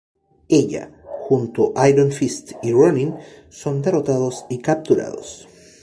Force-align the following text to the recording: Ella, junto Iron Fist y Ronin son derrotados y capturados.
Ella, 0.59 0.89
junto 1.29 1.73
Iron 1.87 2.11
Fist 2.11 2.53
y 2.63 2.71
Ronin 2.71 3.17
son 3.49 3.83
derrotados 3.83 4.47
y 4.49 4.57
capturados. 4.57 5.47